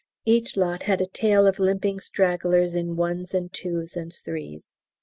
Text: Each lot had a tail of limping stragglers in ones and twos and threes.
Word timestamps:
Each 0.25 0.57
lot 0.57 0.81
had 0.81 0.99
a 0.99 1.05
tail 1.05 1.45
of 1.45 1.59
limping 1.59 1.99
stragglers 1.99 2.73
in 2.73 2.95
ones 2.95 3.35
and 3.35 3.53
twos 3.53 3.95
and 3.95 4.11
threes. 4.11 4.75